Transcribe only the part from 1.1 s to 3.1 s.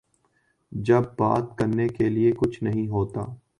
بات کرنے کیلئے کچھ نہیں